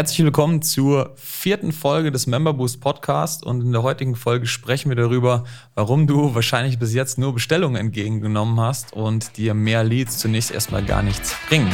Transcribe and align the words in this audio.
Herzlich 0.00 0.24
willkommen 0.24 0.62
zur 0.62 1.12
vierten 1.16 1.72
Folge 1.72 2.10
des 2.10 2.26
Member 2.26 2.54
Boost 2.54 2.80
Podcast 2.80 3.44
und 3.44 3.60
in 3.60 3.70
der 3.70 3.82
heutigen 3.82 4.16
Folge 4.16 4.46
sprechen 4.46 4.88
wir 4.88 4.96
darüber, 4.96 5.44
warum 5.74 6.06
du 6.06 6.34
wahrscheinlich 6.34 6.78
bis 6.78 6.94
jetzt 6.94 7.18
nur 7.18 7.34
Bestellungen 7.34 7.76
entgegengenommen 7.76 8.58
hast 8.58 8.94
und 8.94 9.36
dir 9.36 9.52
mehr 9.52 9.84
Leads 9.84 10.16
zunächst 10.16 10.52
erstmal 10.52 10.82
gar 10.82 11.02
nichts 11.02 11.36
bringen. 11.50 11.68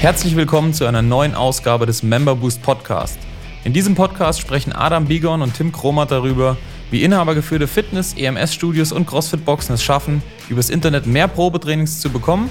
Herzlich 0.00 0.36
willkommen 0.36 0.72
zu 0.72 0.86
einer 0.86 1.02
neuen 1.02 1.34
Ausgabe 1.34 1.84
des 1.84 2.02
Member 2.02 2.34
Boost 2.34 2.62
Podcast. 2.62 3.18
In 3.64 3.74
diesem 3.74 3.94
Podcast 3.94 4.40
sprechen 4.40 4.72
Adam 4.72 5.04
Bigon 5.04 5.42
und 5.42 5.52
Tim 5.52 5.70
Kromat 5.70 6.10
darüber, 6.10 6.56
wie 6.90 7.04
inhabergeführte 7.04 7.66
Fitness, 7.66 8.14
EMS-Studios 8.16 8.90
und 8.90 9.06
CrossFit-Boxen 9.06 9.74
es 9.74 9.82
schaffen, 9.82 10.22
übers 10.48 10.70
Internet 10.70 11.06
mehr 11.06 11.28
Probetrainings 11.28 12.00
zu 12.00 12.08
bekommen, 12.08 12.48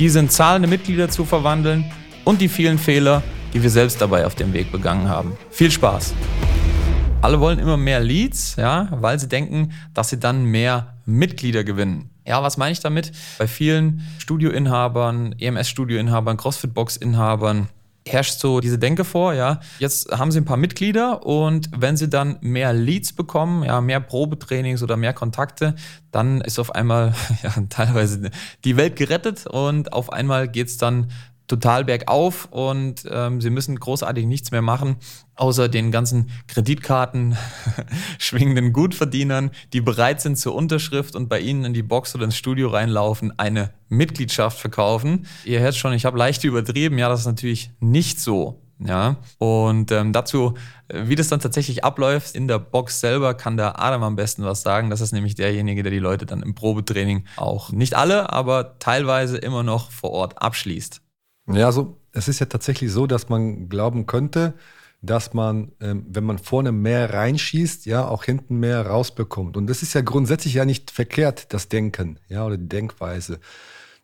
diese 0.00 0.18
in 0.18 0.28
zahlende 0.28 0.66
Mitglieder 0.66 1.08
zu 1.08 1.24
verwandeln 1.24 1.84
und 2.24 2.40
die 2.40 2.48
vielen 2.48 2.78
Fehler, 2.78 3.22
die 3.52 3.62
wir 3.62 3.70
selbst 3.70 4.00
dabei 4.00 4.26
auf 4.26 4.34
dem 4.34 4.52
Weg 4.52 4.72
begangen 4.72 5.08
haben. 5.08 5.36
Viel 5.50 5.70
Spaß! 5.70 6.14
Alle 7.20 7.40
wollen 7.40 7.58
immer 7.58 7.76
mehr 7.76 8.00
Leads, 8.00 8.56
ja, 8.56 8.88
weil 8.92 9.18
sie 9.18 9.28
denken, 9.28 9.72
dass 9.92 10.10
sie 10.10 10.20
dann 10.20 10.44
mehr 10.44 10.94
Mitglieder 11.04 11.64
gewinnen. 11.64 12.10
Ja, 12.26 12.42
was 12.42 12.56
meine 12.56 12.72
ich 12.72 12.80
damit? 12.80 13.10
Bei 13.38 13.48
vielen 13.48 14.06
Studioinhabern, 14.18 15.34
EMS-Studioinhabern, 15.38 16.36
CrossFit-Box-Inhabern 16.36 17.68
herrscht 18.08 18.40
so 18.40 18.60
diese 18.60 18.78
Denke 18.78 19.04
vor, 19.04 19.34
ja. 19.34 19.60
Jetzt 19.78 20.10
haben 20.10 20.30
sie 20.30 20.40
ein 20.40 20.44
paar 20.44 20.56
Mitglieder 20.56 21.24
und 21.24 21.70
wenn 21.76 21.96
sie 21.96 22.08
dann 22.08 22.38
mehr 22.40 22.72
Leads 22.72 23.12
bekommen, 23.12 23.64
ja, 23.64 23.80
mehr 23.80 24.00
Probetrainings 24.00 24.82
oder 24.82 24.96
mehr 24.96 25.12
Kontakte, 25.12 25.74
dann 26.10 26.40
ist 26.40 26.58
auf 26.58 26.74
einmal 26.74 27.14
ja, 27.42 27.52
teilweise 27.68 28.30
die 28.64 28.76
Welt 28.76 28.96
gerettet 28.96 29.46
und 29.46 29.92
auf 29.92 30.12
einmal 30.12 30.48
geht 30.48 30.68
es 30.68 30.78
dann 30.78 31.10
total 31.48 31.84
bergauf 31.84 32.46
und 32.50 33.02
ähm, 33.10 33.40
sie 33.40 33.50
müssen 33.50 33.80
großartig 33.80 34.26
nichts 34.26 34.50
mehr 34.50 34.62
machen, 34.62 34.96
außer 35.34 35.68
den 35.68 35.90
ganzen 35.90 36.30
Kreditkarten 36.46 37.36
schwingenden 38.18 38.72
Gutverdienern, 38.72 39.50
die 39.72 39.80
bereit 39.80 40.20
sind 40.20 40.38
zur 40.38 40.54
Unterschrift 40.54 41.16
und 41.16 41.28
bei 41.28 41.40
ihnen 41.40 41.64
in 41.64 41.74
die 41.74 41.82
Box 41.82 42.14
oder 42.14 42.24
ins 42.24 42.36
Studio 42.36 42.68
reinlaufen, 42.68 43.36
eine 43.38 43.70
Mitgliedschaft 43.88 44.58
verkaufen. 44.58 45.26
Ihr 45.44 45.60
hört 45.60 45.74
schon, 45.74 45.94
ich 45.94 46.04
habe 46.04 46.18
leicht 46.18 46.44
übertrieben, 46.44 46.98
ja, 46.98 47.08
das 47.08 47.20
ist 47.20 47.26
natürlich 47.26 47.70
nicht 47.80 48.20
so. 48.20 48.62
Ja, 48.80 49.16
und 49.38 49.90
ähm, 49.90 50.12
dazu, 50.12 50.54
wie 50.88 51.16
das 51.16 51.26
dann 51.26 51.40
tatsächlich 51.40 51.82
abläuft 51.82 52.36
in 52.36 52.46
der 52.46 52.60
Box 52.60 53.00
selber, 53.00 53.34
kann 53.34 53.56
der 53.56 53.82
Adam 53.82 54.04
am 54.04 54.14
besten 54.14 54.44
was 54.44 54.62
sagen. 54.62 54.88
Das 54.88 55.00
ist 55.00 55.10
nämlich 55.10 55.34
derjenige, 55.34 55.82
der 55.82 55.90
die 55.90 55.98
Leute 55.98 56.26
dann 56.26 56.42
im 56.42 56.54
Probetraining 56.54 57.24
auch 57.36 57.72
nicht 57.72 57.94
alle, 57.94 58.32
aber 58.32 58.78
teilweise 58.78 59.36
immer 59.36 59.64
noch 59.64 59.90
vor 59.90 60.10
Ort 60.10 60.40
abschließt. 60.40 61.00
Ja, 61.52 61.66
also 61.66 61.96
es 62.12 62.28
ist 62.28 62.40
ja 62.40 62.46
tatsächlich 62.46 62.92
so, 62.92 63.06
dass 63.06 63.28
man 63.28 63.68
glauben 63.68 64.06
könnte, 64.06 64.54
dass 65.00 65.32
man, 65.32 65.72
ähm, 65.80 66.04
wenn 66.08 66.24
man 66.24 66.38
vorne 66.38 66.72
mehr 66.72 67.12
reinschießt, 67.14 67.86
ja, 67.86 68.06
auch 68.06 68.24
hinten 68.24 68.58
mehr 68.58 68.86
rausbekommt. 68.86 69.56
Und 69.56 69.68
das 69.68 69.82
ist 69.82 69.94
ja 69.94 70.00
grundsätzlich 70.00 70.54
ja 70.54 70.64
nicht 70.64 70.90
verkehrt, 70.90 71.52
das 71.52 71.68
Denken, 71.68 72.18
ja, 72.28 72.44
oder 72.44 72.56
die 72.56 72.68
Denkweise. 72.68 73.38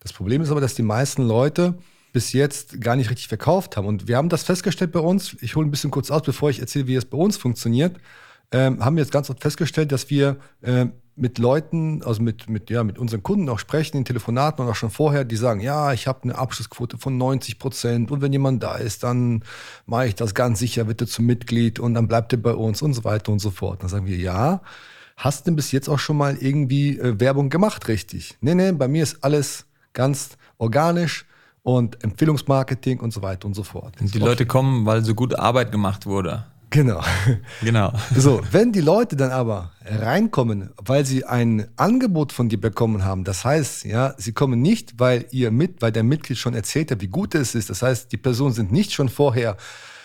Das 0.00 0.12
Problem 0.12 0.42
ist 0.42 0.50
aber, 0.50 0.60
dass 0.60 0.74
die 0.74 0.82
meisten 0.82 1.26
Leute 1.26 1.74
bis 2.12 2.32
jetzt 2.32 2.80
gar 2.80 2.94
nicht 2.94 3.10
richtig 3.10 3.26
verkauft 3.26 3.76
haben. 3.76 3.88
Und 3.88 4.06
wir 4.06 4.16
haben 4.16 4.28
das 4.28 4.44
festgestellt 4.44 4.92
bei 4.92 5.00
uns. 5.00 5.36
Ich 5.40 5.56
hole 5.56 5.66
ein 5.66 5.70
bisschen 5.72 5.90
kurz 5.90 6.10
aus, 6.12 6.22
bevor 6.22 6.48
ich 6.48 6.60
erzähle, 6.60 6.86
wie 6.86 6.94
es 6.94 7.04
bei 7.04 7.18
uns 7.18 7.36
funktioniert. 7.36 7.96
Ähm, 8.52 8.84
haben 8.84 8.94
wir 8.96 9.02
jetzt 9.02 9.12
ganz 9.12 9.30
oft 9.30 9.40
festgestellt, 9.40 9.90
dass 9.90 10.10
wir 10.10 10.36
äh, 10.62 10.86
mit 11.16 11.38
Leuten, 11.38 12.02
also 12.02 12.22
mit, 12.22 12.48
mit, 12.48 12.70
ja, 12.70 12.82
mit 12.82 12.98
unseren 12.98 13.22
Kunden 13.22 13.48
auch 13.48 13.58
sprechen, 13.58 13.98
in 13.98 14.04
Telefonaten 14.04 14.64
und 14.64 14.70
auch 14.70 14.74
schon 14.74 14.90
vorher, 14.90 15.24
die 15.24 15.36
sagen, 15.36 15.60
ja, 15.60 15.92
ich 15.92 16.06
habe 16.06 16.24
eine 16.24 16.36
Abschlussquote 16.36 16.98
von 16.98 17.16
90 17.16 17.58
Prozent 17.58 18.10
und 18.10 18.20
wenn 18.20 18.32
jemand 18.32 18.62
da 18.62 18.76
ist, 18.76 19.04
dann 19.04 19.44
mache 19.86 20.08
ich 20.08 20.14
das 20.16 20.34
ganz 20.34 20.58
sicher, 20.58 20.88
wird 20.88 21.00
er 21.00 21.06
zum 21.06 21.26
Mitglied 21.26 21.78
und 21.78 21.94
dann 21.94 22.08
bleibt 22.08 22.32
er 22.32 22.38
bei 22.38 22.54
uns 22.54 22.82
und 22.82 22.94
so 22.94 23.04
weiter 23.04 23.30
und 23.30 23.38
so 23.38 23.50
fort. 23.50 23.82
Dann 23.82 23.88
sagen 23.88 24.06
wir, 24.06 24.16
ja, 24.16 24.60
hast 25.16 25.40
du 25.40 25.50
denn 25.50 25.56
bis 25.56 25.70
jetzt 25.70 25.88
auch 25.88 26.00
schon 26.00 26.16
mal 26.16 26.36
irgendwie 26.36 26.98
äh, 26.98 27.18
Werbung 27.20 27.48
gemacht, 27.48 27.86
richtig? 27.86 28.36
Nee, 28.40 28.54
nee, 28.54 28.72
bei 28.72 28.88
mir 28.88 29.02
ist 29.02 29.22
alles 29.22 29.66
ganz 29.92 30.30
organisch 30.58 31.26
und 31.62 32.02
Empfehlungsmarketing 32.02 33.00
und 33.00 33.12
so 33.12 33.22
weiter 33.22 33.46
und 33.46 33.54
so 33.54 33.62
fort. 33.62 34.00
Und 34.00 34.12
die 34.14 34.18
Leute 34.18 34.46
kommen, 34.46 34.84
weil 34.84 35.04
so 35.04 35.14
gute 35.14 35.38
Arbeit 35.38 35.70
gemacht 35.70 36.06
wurde. 36.06 36.44
Genau. 36.74 37.00
Genau. 37.62 37.92
So, 38.16 38.40
wenn 38.50 38.72
die 38.72 38.80
Leute 38.80 39.14
dann 39.14 39.30
aber 39.30 39.70
reinkommen, 39.84 40.70
weil 40.84 41.06
sie 41.06 41.24
ein 41.24 41.68
Angebot 41.76 42.32
von 42.32 42.48
dir 42.48 42.60
bekommen 42.60 43.04
haben, 43.04 43.22
das 43.22 43.44
heißt, 43.44 43.84
ja, 43.84 44.14
sie 44.18 44.32
kommen 44.32 44.60
nicht, 44.60 44.98
weil 44.98 45.26
ihr 45.30 45.52
mit, 45.52 45.82
weil 45.82 45.92
der 45.92 46.02
Mitglied 46.02 46.36
schon 46.36 46.52
erzählt 46.54 46.90
hat, 46.90 47.00
wie 47.00 47.06
gut 47.06 47.36
es 47.36 47.54
ist. 47.54 47.70
Das 47.70 47.82
heißt, 47.82 48.10
die 48.10 48.16
Personen 48.16 48.54
sind 48.54 48.72
nicht 48.72 48.92
schon 48.92 49.08
vorher 49.08 49.56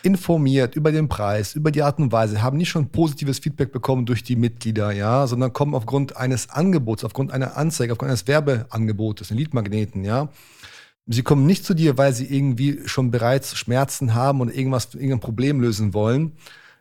informiert 0.04 0.76
über 0.76 0.92
den 0.92 1.10
Preis, 1.10 1.56
über 1.56 1.72
die 1.72 1.82
Art 1.82 1.98
und 1.98 2.12
Weise, 2.12 2.42
haben 2.42 2.58
nicht 2.58 2.70
schon 2.70 2.90
positives 2.90 3.40
Feedback 3.40 3.72
bekommen 3.72 4.06
durch 4.06 4.24
die 4.24 4.36
Mitglieder, 4.36 4.92
ja, 4.92 5.26
sondern 5.26 5.52
kommen 5.54 5.74
aufgrund 5.74 6.18
eines 6.18 6.52
Angebots, 6.52 7.04
aufgrund 7.04 7.32
einer 7.32 7.58
Anzeige, 7.58 7.94
aufgrund 7.94 8.10
eines 8.10 8.28
Werbeangebotes, 8.28 9.32
einen 9.32 9.40
Leadmagneten, 9.40 10.04
ja. 10.04 10.30
Sie 11.12 11.24
kommen 11.24 11.48
nicht 11.48 11.66
zu 11.66 11.74
dir, 11.74 11.98
weil 11.98 12.14
sie 12.14 12.26
irgendwie 12.26 12.82
schon 12.86 13.10
bereits 13.10 13.58
Schmerzen 13.58 14.14
haben 14.14 14.42
und 14.42 14.56
irgendwas, 14.56 14.94
irgendein 14.94 15.20
Problem 15.20 15.60
lösen 15.60 15.96
wollen, 15.96 16.34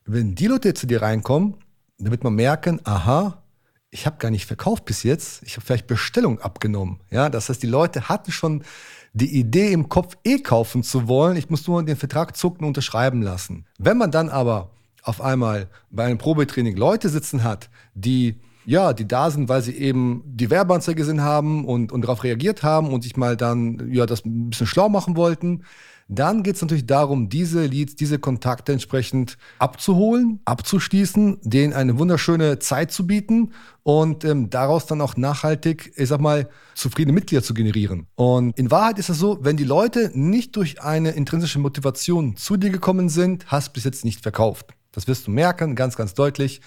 wenn 0.05 0.35
die 0.35 0.47
Leute 0.47 0.75
zu 0.75 0.87
dir 0.87 1.01
reinkommen, 1.01 1.55
dann 1.99 2.11
wird 2.11 2.25
man 2.25 2.35
merken, 2.35 2.81
aha, 2.85 3.43
ich 3.91 4.05
habe 4.05 4.19
gar 4.19 4.31
nicht 4.31 4.45
verkauft 4.45 4.85
bis 4.85 5.03
jetzt, 5.03 5.43
ich 5.45 5.57
habe 5.57 5.65
vielleicht 5.65 5.87
Bestellung 5.87 6.41
abgenommen. 6.41 7.01
Ja, 7.11 7.31
das 7.31 7.49
heißt, 7.49 7.63
die 7.63 7.69
Leute 7.69 8.11
hatten 8.11 8.31
schon 8.31 8.65
die 9.15 9.35
Idee 9.35 9.73
im 9.73 9.89
Kopf, 9.89 10.19
eh 10.25 10.41
kaufen 10.41 10.83
zu 10.83 11.09
wollen. 11.09 11.39
Ich 11.39 11.49
muss 11.49 11.67
nur 11.67 11.83
den 11.83 11.97
Vertrag 11.97 12.37
zucken 12.37 12.65
und 12.65 12.69
unterschreiben 12.69 13.23
lassen. 13.23 13.65
Wenn 13.79 13.97
man 13.97 14.11
dann 14.11 14.29
aber 14.29 14.71
auf 15.03 15.23
einmal 15.23 15.69
bei 15.91 16.05
einem 16.05 16.19
Probetraining 16.19 16.77
Leute 16.77 17.09
sitzen 17.09 17.45
hat, 17.45 17.71
die 17.95 18.39
ja, 18.67 18.93
die 18.93 19.09
da 19.09 19.31
sind, 19.31 19.49
weil 19.49 19.63
sie 19.63 19.73
eben 19.73 20.23
die 20.27 20.51
Werbeanzeige 20.51 20.97
gesehen 20.97 21.23
haben 21.23 21.65
und, 21.65 21.93
und 21.93 22.03
darauf 22.03 22.25
reagiert 22.25 22.63
haben 22.63 22.93
und 22.93 23.03
sich 23.03 23.17
mal 23.17 23.37
dann 23.37 23.91
ja 23.93 24.07
das 24.07 24.25
ein 24.25 24.51
bisschen 24.51 24.67
schlau 24.67 24.89
machen 24.89 25.17
wollten, 25.17 25.63
dann 26.09 26.43
geht 26.43 26.57
es 26.57 26.63
natürlich 26.63 26.87
darum, 26.87 27.29
diese 27.29 27.67
Leads, 27.67 27.95
diese 27.95 28.19
Kontakte 28.19 28.73
entsprechend 28.73 29.37
abzuholen, 29.59 30.41
abzuschließen, 30.47 31.39
denen 31.43 31.75
eine 31.75 31.99
wunderschöne 31.99 32.59
Zeit 32.59 32.93
zu 32.93 33.07
bieten 33.07 33.53
und 33.83 34.25
ähm, 34.25 34.49
daraus 34.49 34.87
dann 34.87 35.03
auch 35.03 35.17
nachhaltig, 35.19 35.93
ich 35.97 36.09
sag 36.09 36.21
mal, 36.21 36.49
zufriedene 36.75 37.13
Mitglieder 37.13 37.43
zu 37.43 37.53
generieren. 37.53 38.07
Und 38.15 38.59
in 38.59 38.71
Wahrheit 38.71 38.99
ist 38.99 39.11
es 39.11 39.19
so, 39.19 39.39
wenn 39.43 39.59
die 39.59 39.65
Leute 39.65 40.11
nicht 40.15 40.57
durch 40.57 40.81
eine 40.83 41.11
intrinsische 41.11 41.59
Motivation 41.59 42.37
zu 42.37 42.57
dir 42.57 42.71
gekommen 42.71 43.11
sind, 43.11 43.47
hast 43.47 43.69
du 43.69 43.73
bis 43.75 43.85
jetzt 43.85 44.05
nicht 44.05 44.23
verkauft. 44.23 44.78
Das 44.99 45.07
wirst 45.07 45.27
du 45.27 45.31
merken, 45.31 45.77
ganz, 45.77 45.97
ganz 45.97 46.15
deutlich 46.15 46.61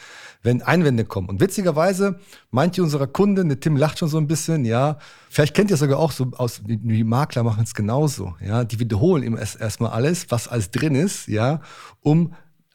wenn 0.44 0.62
Einwände 0.62 1.06
kommen. 1.06 1.30
Und 1.30 1.40
witzigerweise, 1.40 2.20
manche 2.50 2.82
unserer 2.82 3.08
Kunden, 3.08 3.50
der 3.50 3.60
Tim 3.60 3.76
lacht 3.76 4.00
schon 4.00 4.10
so 4.10 4.18
ein 4.18 4.28
bisschen, 4.28 4.66
ja, 4.66 4.98
vielleicht 5.30 5.54
kennt 5.54 5.70
ihr 5.72 5.78
sogar 5.78 6.00
auch 6.00 6.12
so 6.12 6.32
aus, 6.38 6.62
die 6.66 7.04
Makler 7.04 7.44
machen 7.44 7.64
es 7.64 7.74
genauso, 7.74 8.36
ja, 8.44 8.64
die 8.64 8.80
wiederholen 8.80 9.24
immer 9.24 9.40
erstmal 9.40 9.92
alles, 9.92 10.28
was 10.30 10.48
alles 10.48 10.72
drin 10.72 10.96
ist, 10.96 11.28
ja, 11.28 11.62
um 12.02 12.34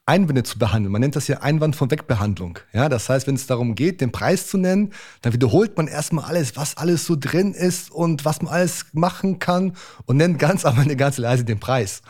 Einwände 0.08 0.44
zu 0.44 0.60
behandeln. 0.60 0.92
Man 0.92 1.00
nennt 1.00 1.16
das 1.16 1.26
ja 1.26 1.40
Einwand 1.40 1.74
von 1.74 1.90
Wegbehandlung. 1.90 2.60
Ja, 2.72 2.88
das 2.88 3.08
heißt, 3.08 3.26
wenn 3.26 3.34
es 3.34 3.48
darum 3.48 3.74
geht, 3.74 4.00
den 4.00 4.12
Preis 4.12 4.46
zu 4.46 4.56
nennen, 4.56 4.92
dann 5.22 5.32
wiederholt 5.32 5.76
man 5.76 5.88
erstmal 5.88 6.26
alles, 6.26 6.56
was 6.56 6.76
alles 6.76 7.06
so 7.06 7.16
drin 7.18 7.54
ist 7.54 7.90
und 7.90 8.24
was 8.24 8.40
man 8.40 8.52
alles 8.52 8.86
machen 8.92 9.40
kann 9.40 9.72
und 10.04 10.18
nennt 10.18 10.38
ganz 10.38 10.64
am 10.64 10.78
Ende 10.78 10.94
ganz 10.94 11.18
leise 11.18 11.44
den 11.44 11.58
Preis. 11.58 12.02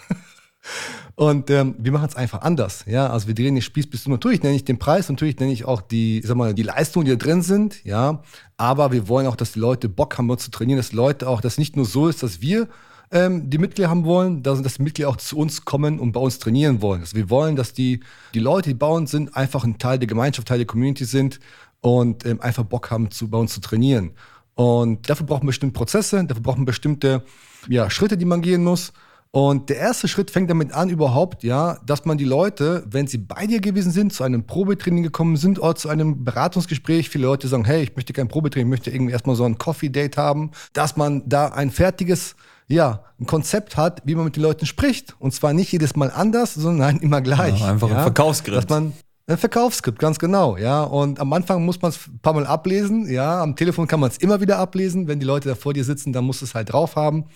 Und 1.15 1.51
ähm, 1.51 1.75
wir 1.79 1.93
machen 1.93 2.09
es 2.09 2.17
einfach 2.17 2.43
anders. 2.43 2.85
Ja, 2.87 3.09
also 3.09 3.27
wir 3.27 3.35
drehen 3.35 3.55
den 3.55 3.63
Spieß 3.63 3.87
bis 3.89 4.03
zum 4.03 4.13
natürlich 4.13 4.43
nenne 4.43 4.55
ich 4.55 4.65
den 4.65 4.79
Preis, 4.79 5.09
natürlich 5.09 5.39
nenne 5.39 5.53
ich 5.53 5.65
auch 5.65 5.81
die, 5.81 6.21
sag 6.25 6.37
mal, 6.37 6.55
die 6.55 6.63
Leistungen, 6.63 7.07
die 7.07 7.13
da 7.13 7.17
drin 7.17 7.43
sind. 7.43 7.85
Ja, 7.85 8.23
aber 8.57 8.93
wir 8.93 9.09
wollen 9.09 9.27
auch, 9.27 9.37
dass 9.37 9.53
die 9.53 9.61
Leute 9.61 9.89
Bock 9.89 10.19
haben, 10.19 10.37
zu 10.39 10.51
trainieren, 10.51 10.79
dass 10.79 10.93
Leute 10.93 11.29
auch, 11.29 11.41
dass 11.41 11.59
nicht 11.59 11.77
nur 11.77 11.87
so 11.87 12.09
ist, 12.09 12.23
dass 12.23 12.41
wir 12.41 12.69
ähm, 13.11 13.49
die 13.49 13.59
Mitglieder 13.59 13.89
haben 13.89 14.05
wollen, 14.05 14.43
dass, 14.43 14.61
dass 14.63 14.75
die 14.75 14.83
Mitglieder 14.83 15.09
auch 15.09 15.17
zu 15.17 15.39
uns 15.39 15.65
kommen 15.65 15.99
und 15.99 16.13
bei 16.13 16.21
uns 16.21 16.39
trainieren 16.39 16.83
wollen. 16.83 17.01
Also 17.01 17.17
wir 17.17 17.31
wollen, 17.31 17.57
dass 17.57 17.73
die, 17.73 18.01
die 18.35 18.41
Leute, 18.41 18.71
die 18.71 18.75
bei 18.75 18.89
uns 18.89 19.11
sind, 19.11 19.37
einfach 19.37 19.65
ein 19.65 19.79
Teil 19.79 19.99
der 19.99 20.09
Gemeinschaft, 20.09 20.49
Teil 20.49 20.59
der 20.59 20.67
Community 20.67 21.05
sind 21.05 21.41
und 21.81 22.27
ähm, 22.27 22.41
einfach 22.41 22.65
Bock 22.65 22.91
haben, 22.91 23.11
zu, 23.11 23.29
bei 23.31 23.39
uns 23.39 23.55
zu 23.55 23.61
trainieren. 23.61 24.13
Und 24.55 25.09
dafür 25.09 25.27
brauchen 25.27 25.43
wir 25.43 25.49
bestimmte 25.49 25.75
Prozesse, 25.75 26.25
dafür 26.25 26.43
brauchen 26.43 26.63
wir 26.63 26.67
bestimmte 26.67 27.23
ja, 27.69 27.91
Schritte, 27.91 28.17
die 28.17 28.25
man 28.25 28.43
gehen 28.43 28.65
muss. 28.65 28.93
Und 29.37 29.69
der 29.69 29.77
erste 29.77 30.09
Schritt 30.09 30.31
fängt 30.31 30.49
damit 30.49 30.73
an, 30.73 30.89
überhaupt, 30.89 31.45
ja, 31.45 31.79
dass 31.85 32.07
man 32.07 32.17
die 32.17 32.25
Leute, 32.25 32.85
wenn 32.89 33.07
sie 33.07 33.19
bei 33.19 33.47
dir 33.47 33.61
gewesen 33.61 33.93
sind, 33.93 34.11
zu 34.15 34.25
einem 34.25 34.47
Probetraining 34.47 35.03
gekommen 35.03 35.37
sind 35.37 35.59
oder 35.59 35.75
zu 35.75 35.91
einem 35.91 36.25
Beratungsgespräch, 36.25 37.11
viele 37.11 37.27
Leute 37.27 37.47
sagen, 37.47 37.67
hey, 37.67 37.83
ich 37.83 37.95
möchte 37.97 38.15
kein 38.15 38.29
Probetraining, 38.29 38.69
ich 38.69 38.71
möchte 38.71 38.91
irgendwie 38.91 39.13
erstmal 39.13 39.37
so 39.37 39.45
ein 39.45 39.59
Coffee-Date 39.59 40.17
haben, 40.17 40.53
dass 40.73 40.97
man 40.97 41.23
da 41.29 41.49
ein 41.49 41.71
fertiges, 41.71 42.35
ja, 42.67 43.05
ein 43.21 43.27
Konzept 43.27 43.77
hat, 43.77 44.01
wie 44.07 44.15
man 44.15 44.25
mit 44.25 44.37
den 44.37 44.43
Leuten 44.43 44.65
spricht. 44.65 45.15
Und 45.19 45.35
zwar 45.35 45.53
nicht 45.53 45.71
jedes 45.71 45.97
Mal 45.97 46.11
anders, 46.11 46.55
sondern 46.55 46.97
immer 47.01 47.21
gleich. 47.21 47.61
Ja, 47.61 47.73
einfach 47.73 47.91
ja, 47.91 47.97
ein 47.99 48.03
Verkaufsskript. 48.05 48.57
Dass 48.57 48.71
man 48.71 48.95
ein 49.27 49.37
Verkaufsskript, 49.37 49.99
ganz 49.99 50.19
genau, 50.19 50.57
ja. 50.57 50.83
Und 50.83 51.21
am 51.21 51.31
Anfang 51.35 51.63
muss 51.63 51.83
man 51.83 51.91
es 51.91 52.07
ein 52.07 52.21
paar 52.21 52.33
Mal 52.33 52.47
ablesen, 52.47 53.07
ja. 53.11 53.43
Am 53.43 53.55
Telefon 53.55 53.87
kann 53.87 54.01
man 54.01 54.09
es 54.09 54.17
immer 54.17 54.41
wieder 54.41 54.59
ablesen. 54.59 55.09
Wenn 55.09 55.21
die 55.21 55.27
Leute 55.27 55.51
da 55.51 55.55
vor 55.55 55.75
dir 55.75 55.85
sitzen, 55.85 56.15
dann 56.15 56.25
musst 56.25 56.41
du 56.41 56.47
es 56.47 56.55
halt 56.55 56.73
drauf 56.73 56.97
haben. 56.97 57.27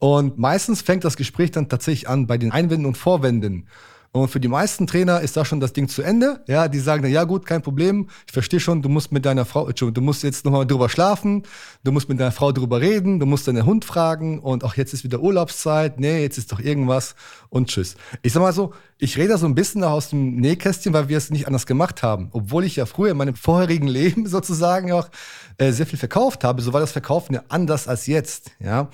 Und 0.00 0.38
meistens 0.38 0.80
fängt 0.80 1.04
das 1.04 1.16
Gespräch 1.16 1.50
dann 1.52 1.68
tatsächlich 1.68 2.08
an 2.08 2.26
bei 2.26 2.38
den 2.38 2.52
Einwänden 2.52 2.86
und 2.86 2.96
Vorwänden. 2.96 3.68
Und 4.12 4.28
für 4.28 4.40
die 4.40 4.48
meisten 4.48 4.88
Trainer 4.88 5.20
ist 5.20 5.36
da 5.36 5.44
schon 5.44 5.60
das 5.60 5.72
Ding 5.72 5.86
zu 5.86 6.02
Ende. 6.02 6.42
Ja, 6.48 6.66
die 6.66 6.80
sagen 6.80 7.02
dann, 7.02 7.12
ja 7.12 7.22
gut, 7.22 7.46
kein 7.46 7.62
Problem. 7.62 8.08
Ich 8.26 8.32
verstehe 8.32 8.58
schon, 8.58 8.82
du 8.82 8.88
musst 8.88 9.12
mit 9.12 9.24
deiner 9.24 9.44
Frau, 9.44 9.70
du 9.70 10.00
musst 10.00 10.24
jetzt 10.24 10.44
nochmal 10.44 10.66
drüber 10.66 10.88
schlafen, 10.88 11.44
du 11.84 11.92
musst 11.92 12.08
mit 12.08 12.18
deiner 12.18 12.32
Frau 12.32 12.50
drüber 12.50 12.80
reden, 12.80 13.20
du 13.20 13.26
musst 13.26 13.46
deinen 13.46 13.64
Hund 13.64 13.84
fragen 13.84 14.40
und 14.40 14.64
auch 14.64 14.74
jetzt 14.74 14.94
ist 14.94 15.04
wieder 15.04 15.20
Urlaubszeit. 15.20 16.00
Nee, 16.00 16.22
jetzt 16.22 16.38
ist 16.38 16.50
doch 16.50 16.58
irgendwas 16.58 17.14
und 17.50 17.68
tschüss. 17.68 17.94
Ich 18.22 18.32
sag 18.32 18.40
mal 18.40 18.52
so, 18.52 18.72
ich 18.98 19.16
rede 19.16 19.28
da 19.28 19.38
so 19.38 19.46
ein 19.46 19.54
bisschen 19.54 19.84
aus 19.84 20.10
dem 20.10 20.36
Nähkästchen, 20.36 20.92
weil 20.92 21.08
wir 21.08 21.16
es 21.16 21.30
nicht 21.30 21.46
anders 21.46 21.66
gemacht 21.66 22.02
haben. 22.02 22.30
Obwohl 22.32 22.64
ich 22.64 22.74
ja 22.76 22.86
früher 22.86 23.12
in 23.12 23.16
meinem 23.16 23.34
vorherigen 23.36 23.86
Leben 23.86 24.26
sozusagen 24.26 24.90
auch 24.90 25.08
äh, 25.58 25.70
sehr 25.70 25.86
viel 25.86 26.00
verkauft 26.00 26.42
habe, 26.42 26.62
so 26.62 26.72
war 26.72 26.80
das 26.80 26.90
Verkaufen 26.90 27.34
ja 27.34 27.44
anders 27.48 27.86
als 27.86 28.08
jetzt. 28.08 28.50
Ja. 28.58 28.88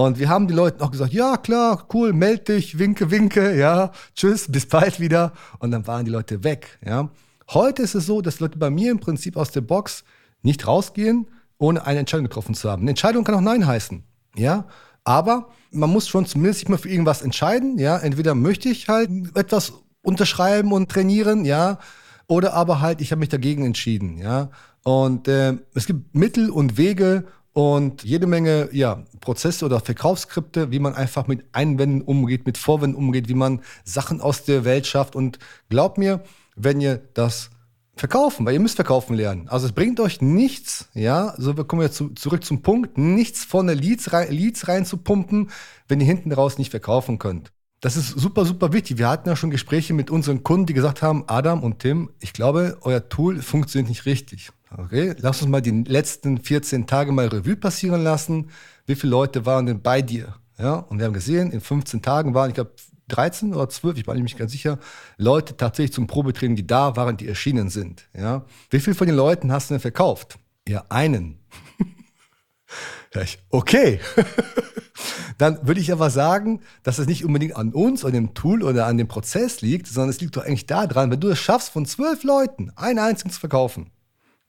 Und 0.00 0.18
wir 0.18 0.30
haben 0.30 0.48
den 0.48 0.56
Leuten 0.56 0.82
auch 0.82 0.90
gesagt, 0.90 1.12
ja 1.12 1.36
klar, 1.36 1.86
cool, 1.92 2.14
meld 2.14 2.48
dich, 2.48 2.78
winke, 2.78 3.10
winke, 3.10 3.54
ja, 3.54 3.92
tschüss, 4.14 4.50
bis 4.50 4.64
bald 4.64 4.98
wieder. 4.98 5.34
Und 5.58 5.72
dann 5.72 5.86
waren 5.86 6.06
die 6.06 6.10
Leute 6.10 6.42
weg, 6.42 6.78
ja. 6.82 7.10
Heute 7.50 7.82
ist 7.82 7.94
es 7.94 8.06
so, 8.06 8.22
dass 8.22 8.40
Leute 8.40 8.58
bei 8.58 8.70
mir 8.70 8.92
im 8.92 8.98
Prinzip 8.98 9.36
aus 9.36 9.50
der 9.50 9.60
Box 9.60 10.04
nicht 10.40 10.66
rausgehen, 10.66 11.26
ohne 11.58 11.84
eine 11.84 11.98
Entscheidung 11.98 12.24
getroffen 12.24 12.54
zu 12.54 12.70
haben. 12.70 12.80
Eine 12.80 12.92
Entscheidung 12.92 13.24
kann 13.24 13.34
auch 13.34 13.42
Nein 13.42 13.66
heißen, 13.66 14.02
ja. 14.36 14.64
Aber 15.04 15.50
man 15.70 15.90
muss 15.90 16.08
schon 16.08 16.24
zumindest 16.24 16.60
sich 16.60 16.68
mal 16.70 16.78
für 16.78 16.88
irgendwas 16.88 17.20
entscheiden, 17.20 17.78
ja. 17.78 17.98
Entweder 17.98 18.34
möchte 18.34 18.70
ich 18.70 18.88
halt 18.88 19.10
etwas 19.34 19.74
unterschreiben 20.00 20.72
und 20.72 20.90
trainieren, 20.90 21.44
ja, 21.44 21.78
oder 22.26 22.54
aber 22.54 22.80
halt, 22.80 23.02
ich 23.02 23.12
habe 23.12 23.20
mich 23.20 23.28
dagegen 23.28 23.66
entschieden, 23.66 24.16
ja. 24.16 24.48
Und 24.82 25.28
äh, 25.28 25.58
es 25.74 25.84
gibt 25.84 26.14
Mittel 26.14 26.48
und 26.48 26.78
Wege, 26.78 27.26
und 27.52 28.04
jede 28.04 28.26
Menge 28.26 28.68
ja, 28.72 29.04
Prozesse 29.20 29.64
oder 29.64 29.80
Verkaufsskripte, 29.80 30.70
wie 30.70 30.78
man 30.78 30.94
einfach 30.94 31.26
mit 31.26 31.44
Einwänden 31.52 32.02
umgeht, 32.02 32.46
mit 32.46 32.58
Vorwänden 32.58 32.96
umgeht, 32.96 33.28
wie 33.28 33.34
man 33.34 33.60
Sachen 33.84 34.20
aus 34.20 34.44
der 34.44 34.64
Welt 34.64 34.86
schafft. 34.86 35.16
Und 35.16 35.38
glaubt 35.68 35.98
mir, 35.98 36.22
wenn 36.54 36.80
ihr 36.80 37.00
das 37.14 37.50
verkaufen, 37.96 38.46
weil 38.46 38.54
ihr 38.54 38.60
müsst 38.60 38.76
verkaufen 38.76 39.14
lernen. 39.14 39.48
Also 39.48 39.66
es 39.66 39.72
bringt 39.72 40.00
euch 40.00 40.20
nichts, 40.20 40.88
ja, 40.94 41.34
so 41.36 41.56
wir 41.56 41.64
kommen 41.64 41.82
jetzt 41.82 41.96
zu, 41.96 42.10
zurück 42.10 42.44
zum 42.44 42.62
Punkt, 42.62 42.96
nichts 42.96 43.44
von 43.44 43.66
der 43.66 43.76
Leads, 43.76 44.12
rein, 44.12 44.30
Leads 44.30 44.68
reinzupumpen, 44.68 45.50
wenn 45.88 46.00
ihr 46.00 46.06
hinten 46.06 46.32
raus 46.32 46.56
nicht 46.56 46.70
verkaufen 46.70 47.18
könnt. 47.18 47.52
Das 47.80 47.96
ist 47.96 48.08
super, 48.08 48.44
super 48.44 48.72
wichtig. 48.72 48.98
Wir 48.98 49.08
hatten 49.08 49.28
ja 49.28 49.36
schon 49.36 49.50
Gespräche 49.50 49.94
mit 49.94 50.10
unseren 50.10 50.42
Kunden, 50.42 50.66
die 50.66 50.74
gesagt 50.74 51.02
haben, 51.02 51.24
Adam 51.26 51.62
und 51.62 51.78
Tim, 51.78 52.10
ich 52.20 52.32
glaube, 52.32 52.78
euer 52.82 53.08
Tool 53.08 53.40
funktioniert 53.42 53.88
nicht 53.88 54.06
richtig. 54.06 54.50
Okay, 54.76 55.14
lass 55.18 55.42
uns 55.42 55.50
mal 55.50 55.60
die 55.60 55.82
letzten 55.82 56.38
14 56.38 56.86
Tage 56.86 57.10
mal 57.10 57.26
Revue 57.26 57.56
passieren 57.56 58.02
lassen. 58.04 58.50
Wie 58.86 58.94
viele 58.94 59.10
Leute 59.10 59.44
waren 59.44 59.66
denn 59.66 59.82
bei 59.82 60.00
dir? 60.00 60.36
Ja, 60.58 60.74
und 60.74 60.98
wir 60.98 61.06
haben 61.06 61.12
gesehen, 61.12 61.50
in 61.50 61.60
15 61.60 62.02
Tagen 62.02 62.34
waren, 62.34 62.50
ich 62.50 62.54
glaube, 62.54 62.72
13 63.08 63.54
oder 63.54 63.68
12, 63.68 63.98
ich 63.98 64.04
bin 64.06 64.14
mir 64.14 64.22
nicht 64.22 64.38
ganz 64.38 64.52
sicher, 64.52 64.78
Leute 65.16 65.56
tatsächlich 65.56 65.92
zum 65.92 66.06
Probetraining, 66.06 66.54
die 66.54 66.66
da 66.66 66.94
waren, 66.96 67.16
die 67.16 67.26
erschienen 67.26 67.68
sind. 67.68 68.08
Ja, 68.16 68.44
wie 68.70 68.78
viele 68.78 68.94
von 68.94 69.08
den 69.08 69.16
Leuten 69.16 69.50
hast 69.50 69.70
du 69.70 69.74
denn 69.74 69.80
verkauft? 69.80 70.38
Ja, 70.68 70.84
einen. 70.88 71.40
okay. 73.50 73.98
Dann 75.38 75.66
würde 75.66 75.80
ich 75.80 75.90
aber 75.90 76.10
sagen, 76.10 76.60
dass 76.82 76.98
es 76.98 77.06
nicht 77.06 77.24
unbedingt 77.24 77.56
an 77.56 77.72
uns, 77.72 78.04
an 78.04 78.12
dem 78.12 78.34
Tool 78.34 78.62
oder 78.62 78.86
an 78.86 78.98
dem 78.98 79.08
Prozess 79.08 79.62
liegt, 79.62 79.88
sondern 79.88 80.10
es 80.10 80.20
liegt 80.20 80.36
doch 80.36 80.44
eigentlich 80.44 80.66
daran, 80.66 81.10
wenn 81.10 81.18
du 81.18 81.28
es 81.28 81.38
schaffst, 81.40 81.70
von 81.70 81.86
zwölf 81.86 82.22
Leuten 82.22 82.70
einen 82.76 82.98
einzigen 82.98 83.30
zu 83.30 83.40
verkaufen 83.40 83.90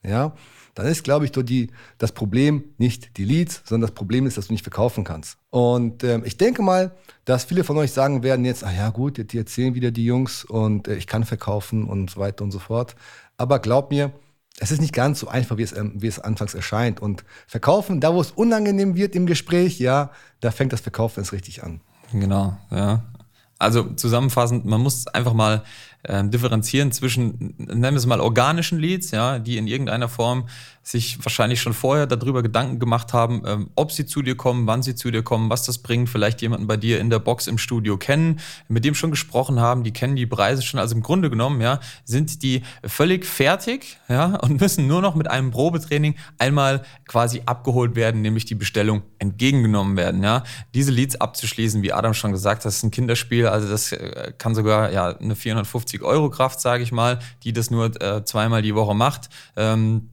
ja, 0.02 0.34
dann 0.74 0.86
ist, 0.86 1.04
glaube 1.04 1.26
ich, 1.26 1.32
die, 1.32 1.70
das 1.98 2.12
Problem 2.12 2.64
nicht 2.78 3.16
die 3.18 3.24
Leads, 3.24 3.62
sondern 3.64 3.88
das 3.88 3.94
Problem 3.94 4.26
ist, 4.26 4.38
dass 4.38 4.46
du 4.46 4.54
nicht 4.54 4.62
verkaufen 4.62 5.04
kannst. 5.04 5.36
Und 5.50 6.02
ähm, 6.02 6.22
ich 6.24 6.38
denke 6.38 6.62
mal, 6.62 6.92
dass 7.24 7.44
viele 7.44 7.62
von 7.62 7.76
euch 7.76 7.92
sagen 7.92 8.22
werden 8.22 8.44
jetzt, 8.44 8.64
ah 8.64 8.72
ja 8.72 8.88
gut, 8.90 9.32
die 9.32 9.38
erzählen 9.38 9.74
wieder 9.74 9.90
die 9.90 10.06
Jungs 10.06 10.44
und 10.44 10.88
äh, 10.88 10.94
ich 10.94 11.06
kann 11.06 11.24
verkaufen 11.24 11.84
und 11.84 12.10
so 12.10 12.20
weiter 12.20 12.42
und 12.42 12.52
so 12.52 12.58
fort. 12.58 12.96
Aber 13.36 13.58
glaub 13.58 13.90
mir, 13.90 14.12
es 14.58 14.70
ist 14.70 14.80
nicht 14.80 14.94
ganz 14.94 15.20
so 15.20 15.28
einfach, 15.28 15.56
wie 15.58 15.62
es, 15.62 15.76
ähm, 15.76 15.92
wie 15.96 16.06
es 16.06 16.18
anfangs 16.18 16.54
erscheint. 16.54 17.00
Und 17.00 17.24
verkaufen, 17.46 18.00
da 18.00 18.14
wo 18.14 18.20
es 18.20 18.30
unangenehm 18.30 18.94
wird 18.94 19.14
im 19.14 19.26
Gespräch, 19.26 19.78
ja, 19.78 20.10
da 20.40 20.50
fängt 20.50 20.72
das 20.72 20.80
Verkaufen 20.80 21.20
erst 21.20 21.32
richtig 21.32 21.62
an. 21.62 21.80
Genau, 22.12 22.56
ja. 22.70 23.02
Also 23.58 23.84
zusammenfassend, 23.94 24.64
man 24.64 24.80
muss 24.80 25.06
einfach 25.06 25.34
mal 25.34 25.62
ähm, 26.04 26.30
differenzieren 26.30 26.90
zwischen, 26.90 27.54
nennen 27.58 27.82
wir 27.82 27.94
es 27.94 28.06
mal, 28.06 28.20
organischen 28.20 28.78
Leads, 28.78 29.12
ja, 29.12 29.38
die 29.38 29.56
in 29.56 29.66
irgendeiner 29.66 30.08
Form 30.08 30.46
sich 30.82 31.24
wahrscheinlich 31.24 31.60
schon 31.60 31.74
vorher 31.74 32.06
darüber 32.06 32.42
Gedanken 32.42 32.80
gemacht 32.80 33.12
haben, 33.12 33.42
ähm, 33.46 33.70
ob 33.76 33.92
sie 33.92 34.04
zu 34.04 34.20
dir 34.20 34.36
kommen, 34.36 34.66
wann 34.66 34.82
sie 34.82 34.96
zu 34.96 35.12
dir 35.12 35.22
kommen, 35.22 35.48
was 35.48 35.64
das 35.64 35.78
bringt, 35.78 36.08
vielleicht 36.08 36.42
jemanden 36.42 36.66
bei 36.66 36.76
dir 36.76 36.98
in 36.98 37.08
der 37.08 37.20
Box 37.20 37.46
im 37.46 37.56
Studio 37.56 37.96
kennen, 37.98 38.40
mit 38.66 38.84
dem 38.84 38.96
schon 38.96 39.12
gesprochen 39.12 39.60
haben, 39.60 39.84
die 39.84 39.92
kennen 39.92 40.16
die 40.16 40.26
Preise 40.26 40.62
schon. 40.62 40.80
Also 40.80 40.96
im 40.96 41.02
Grunde 41.02 41.30
genommen, 41.30 41.60
ja, 41.60 41.78
sind 42.04 42.42
die 42.42 42.62
völlig 42.84 43.24
fertig, 43.24 43.98
ja, 44.08 44.36
und 44.42 44.60
müssen 44.60 44.88
nur 44.88 45.02
noch 45.02 45.14
mit 45.14 45.30
einem 45.30 45.52
Probetraining 45.52 46.16
einmal 46.38 46.82
quasi 47.06 47.42
abgeholt 47.46 47.94
werden, 47.94 48.20
nämlich 48.20 48.44
die 48.44 48.56
Bestellung 48.56 49.02
entgegengenommen 49.20 49.96
werden, 49.96 50.24
ja. 50.24 50.42
Diese 50.74 50.90
Leads 50.90 51.20
abzuschließen, 51.20 51.82
wie 51.82 51.92
Adam 51.92 52.12
schon 52.12 52.32
gesagt 52.32 52.64
hat, 52.64 52.72
ist 52.72 52.82
ein 52.82 52.90
Kinderspiel, 52.90 53.46
also 53.46 53.68
das 53.68 53.92
äh, 53.92 54.32
kann 54.36 54.56
sogar, 54.56 54.90
ja, 54.90 55.16
eine 55.16 55.36
450 55.36 55.91
50 55.92 56.02
Euro 56.02 56.30
Kraft, 56.30 56.60
sage 56.60 56.82
ich 56.82 56.92
mal, 56.92 57.18
die 57.44 57.52
das 57.52 57.70
nur 57.70 58.00
äh, 58.00 58.24
zweimal 58.24 58.62
die 58.62 58.74
Woche 58.74 58.94
macht. 58.94 59.28
Ähm, 59.56 60.08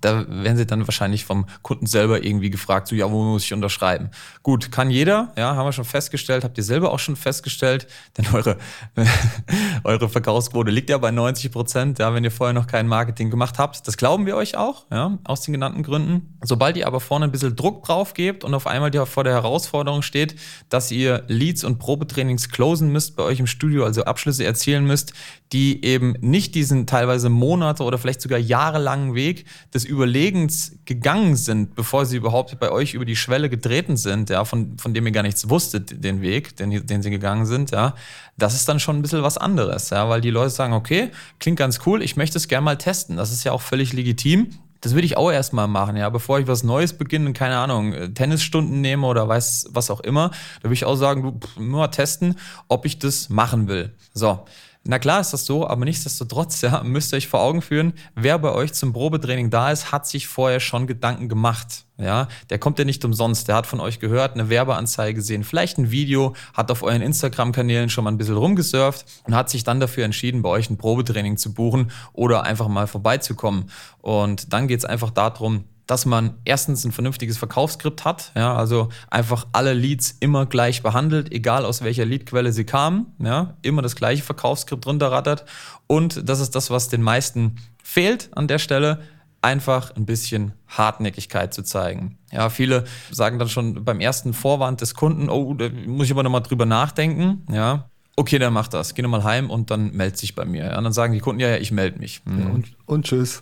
da 0.00 0.26
werden 0.28 0.56
sie 0.56 0.66
dann 0.66 0.86
wahrscheinlich 0.86 1.24
vom 1.24 1.46
Kunden 1.62 1.86
selber 1.86 2.24
irgendwie 2.24 2.50
gefragt, 2.50 2.88
so 2.88 2.94
ja, 2.94 3.10
wo 3.10 3.22
muss 3.22 3.44
ich 3.44 3.52
unterschreiben? 3.52 4.10
Gut, 4.42 4.70
kann 4.72 4.90
jeder, 4.90 5.32
ja, 5.36 5.56
haben 5.56 5.66
wir 5.66 5.72
schon 5.72 5.84
festgestellt, 5.84 6.44
habt 6.44 6.58
ihr 6.58 6.64
selber 6.64 6.92
auch 6.92 6.98
schon 6.98 7.16
festgestellt, 7.16 7.86
denn 8.18 8.26
eure, 8.32 8.58
eure 9.84 10.08
Verkaufsquote 10.08 10.70
liegt 10.70 10.90
ja 10.90 10.98
bei 10.98 11.10
90 11.10 11.52
Prozent, 11.52 11.98
ja, 11.98 12.14
wenn 12.14 12.24
ihr 12.24 12.30
vorher 12.30 12.54
noch 12.54 12.66
kein 12.66 12.86
Marketing 12.86 13.30
gemacht 13.30 13.58
habt. 13.58 13.86
Das 13.86 13.96
glauben 13.96 14.26
wir 14.26 14.36
euch 14.36 14.56
auch, 14.56 14.86
ja, 14.90 15.18
aus 15.24 15.42
den 15.42 15.52
genannten 15.52 15.82
Gründen. 15.82 16.38
Sobald 16.42 16.76
ihr 16.76 16.86
aber 16.86 17.00
vorne 17.00 17.26
ein 17.26 17.32
bisschen 17.32 17.56
Druck 17.56 17.84
drauf 17.84 18.14
gebt 18.14 18.44
und 18.44 18.54
auf 18.54 18.66
einmal 18.66 18.88
vor 19.06 19.24
der 19.24 19.34
Herausforderung 19.34 20.02
steht, 20.02 20.36
dass 20.68 20.90
ihr 20.90 21.24
Leads 21.28 21.64
und 21.64 21.78
Probetrainings 21.78 22.48
closen 22.48 22.90
müsst 22.90 23.16
bei 23.16 23.22
euch 23.22 23.40
im 23.40 23.46
Studio, 23.46 23.84
also 23.84 24.04
Abschlüsse 24.04 24.44
erzielen 24.44 24.84
müsst, 24.84 25.12
die 25.52 25.84
eben 25.84 26.14
nicht 26.20 26.54
diesen 26.54 26.86
teilweise 26.86 27.28
Monate 27.28 27.82
oder 27.82 27.98
vielleicht 27.98 28.20
sogar 28.20 28.38
jahrelangen 28.38 29.14
Weg 29.14 29.46
des 29.72 29.77
Überlegens 29.84 30.72
gegangen 30.84 31.36
sind, 31.36 31.74
bevor 31.74 32.06
sie 32.06 32.16
überhaupt 32.16 32.58
bei 32.58 32.70
euch 32.70 32.94
über 32.94 33.04
die 33.04 33.16
Schwelle 33.16 33.48
getreten 33.48 33.96
sind, 33.96 34.30
ja, 34.30 34.44
von, 34.44 34.78
von 34.78 34.94
dem 34.94 35.06
ihr 35.06 35.12
gar 35.12 35.22
nichts 35.22 35.48
wusstet, 35.48 36.04
den 36.04 36.20
Weg, 36.20 36.56
den, 36.56 36.86
den 36.86 37.02
sie 37.02 37.10
gegangen 37.10 37.46
sind, 37.46 37.70
ja, 37.70 37.94
das 38.36 38.54
ist 38.54 38.68
dann 38.68 38.80
schon 38.80 38.96
ein 38.96 39.02
bisschen 39.02 39.22
was 39.22 39.38
anderes, 39.38 39.90
ja, 39.90 40.08
weil 40.08 40.20
die 40.20 40.30
Leute 40.30 40.50
sagen, 40.50 40.72
okay, 40.72 41.10
klingt 41.40 41.58
ganz 41.58 41.80
cool, 41.86 42.02
ich 42.02 42.16
möchte 42.16 42.38
es 42.38 42.48
gerne 42.48 42.64
mal 42.64 42.78
testen. 42.78 43.16
Das 43.16 43.32
ist 43.32 43.44
ja 43.44 43.52
auch 43.52 43.62
völlig 43.62 43.92
legitim. 43.92 44.50
Das 44.80 44.94
würde 44.94 45.06
ich 45.06 45.16
auch 45.16 45.32
erstmal 45.32 45.66
machen, 45.66 45.96
ja, 45.96 46.08
bevor 46.08 46.38
ich 46.38 46.46
was 46.46 46.62
Neues 46.62 46.92
beginne, 46.92 47.32
keine 47.32 47.58
Ahnung, 47.58 48.14
Tennisstunden 48.14 48.80
nehme 48.80 49.06
oder 49.08 49.26
weiß 49.26 49.70
was 49.72 49.90
auch 49.90 50.00
immer. 50.00 50.30
Da 50.60 50.64
würde 50.64 50.74
ich 50.74 50.84
auch 50.84 50.94
sagen, 50.94 51.22
du, 51.22 51.32
pff, 51.32 51.56
nur 51.56 51.80
mal 51.80 51.88
testen, 51.88 52.36
ob 52.68 52.86
ich 52.86 52.98
das 53.00 53.28
machen 53.28 53.66
will. 53.66 53.92
So. 54.14 54.44
Na 54.90 54.98
klar 54.98 55.20
ist 55.20 55.34
das 55.34 55.44
so, 55.44 55.68
aber 55.68 55.84
nichtsdestotrotz 55.84 56.62
ja, 56.62 56.82
müsst 56.84 57.12
ihr 57.12 57.18
euch 57.18 57.28
vor 57.28 57.42
Augen 57.42 57.60
führen, 57.60 57.92
wer 58.14 58.38
bei 58.38 58.50
euch 58.52 58.72
zum 58.72 58.94
Probetraining 58.94 59.50
da 59.50 59.70
ist, 59.70 59.92
hat 59.92 60.06
sich 60.06 60.26
vorher 60.26 60.60
schon 60.60 60.86
Gedanken 60.86 61.28
gemacht. 61.28 61.84
Ja, 61.98 62.26
der 62.48 62.58
kommt 62.58 62.78
ja 62.78 62.86
nicht 62.86 63.04
umsonst. 63.04 63.48
Der 63.48 63.56
hat 63.56 63.66
von 63.66 63.80
euch 63.80 64.00
gehört, 64.00 64.32
eine 64.32 64.48
Werbeanzeige 64.48 65.16
gesehen, 65.16 65.44
vielleicht 65.44 65.76
ein 65.76 65.90
Video, 65.90 66.34
hat 66.54 66.70
auf 66.70 66.82
euren 66.82 67.02
Instagram-Kanälen 67.02 67.90
schon 67.90 68.04
mal 68.04 68.12
ein 68.12 68.16
bisschen 68.16 68.38
rumgesurft 68.38 69.04
und 69.24 69.34
hat 69.34 69.50
sich 69.50 69.62
dann 69.62 69.78
dafür 69.78 70.06
entschieden, 70.06 70.40
bei 70.40 70.48
euch 70.48 70.70
ein 70.70 70.78
Probetraining 70.78 71.36
zu 71.36 71.52
buchen 71.52 71.90
oder 72.14 72.44
einfach 72.44 72.68
mal 72.68 72.86
vorbeizukommen. 72.86 73.70
Und 73.98 74.54
dann 74.54 74.68
geht 74.68 74.78
es 74.78 74.84
einfach 74.86 75.10
darum, 75.10 75.64
dass 75.88 76.04
man 76.04 76.34
erstens 76.44 76.84
ein 76.84 76.92
vernünftiges 76.92 77.38
Verkaufsskript 77.38 78.04
hat, 78.04 78.30
ja, 78.36 78.54
also 78.54 78.90
einfach 79.10 79.46
alle 79.52 79.72
Leads 79.72 80.16
immer 80.20 80.44
gleich 80.46 80.82
behandelt, 80.82 81.32
egal 81.32 81.64
aus 81.64 81.82
welcher 81.82 82.04
Leadquelle 82.04 82.52
sie 82.52 82.64
kamen, 82.64 83.06
ja, 83.18 83.56
immer 83.62 83.82
das 83.82 83.96
gleiche 83.96 84.22
Verkaufsskript 84.22 84.86
runterrattert 84.86 85.46
und 85.86 86.28
das 86.28 86.40
ist 86.40 86.54
das, 86.54 86.70
was 86.70 86.88
den 86.88 87.02
meisten 87.02 87.56
fehlt 87.82 88.28
an 88.36 88.48
der 88.48 88.58
Stelle, 88.58 89.00
einfach 89.40 89.96
ein 89.96 90.04
bisschen 90.04 90.52
Hartnäckigkeit 90.66 91.54
zu 91.54 91.62
zeigen. 91.62 92.18
Ja, 92.30 92.50
viele 92.50 92.84
sagen 93.10 93.38
dann 93.38 93.48
schon 93.48 93.84
beim 93.84 94.00
ersten 94.00 94.34
Vorwand 94.34 94.82
des 94.82 94.94
Kunden, 94.94 95.30
oh, 95.30 95.54
da 95.54 95.70
muss 95.70 96.06
ich 96.06 96.12
aber 96.12 96.22
nochmal 96.22 96.42
drüber 96.42 96.66
nachdenken, 96.66 97.46
ja, 97.50 97.88
okay, 98.18 98.38
dann 98.38 98.52
mach 98.52 98.68
das. 98.68 98.94
Geh 98.94 99.02
nochmal 99.02 99.24
heim 99.24 99.48
und 99.48 99.70
dann 99.70 99.92
meld 99.92 100.16
sich 100.16 100.34
bei 100.34 100.44
mir. 100.44 100.64
Ja, 100.64 100.78
und 100.78 100.84
dann 100.84 100.92
sagen 100.92 101.12
die 101.12 101.20
Kunden, 101.20 101.40
ja, 101.40 101.48
ja, 101.48 101.56
ich 101.56 101.70
melde 101.70 101.98
mich. 101.98 102.20
Mhm. 102.24 102.40
Ja, 102.40 102.46
und, 102.46 102.66
und, 102.86 103.06
tschüss. 103.06 103.40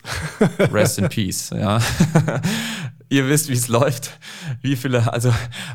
Rest 0.58 0.98
in 0.98 1.08
peace, 1.08 1.50
ja. 1.50 1.80
Ihr 3.08 3.28
wisst, 3.28 3.48
wie 3.48 3.54
es 3.54 3.68
läuft. 3.68 4.18
Wie 4.62 4.76
viele, 4.76 5.12
also 5.12 5.32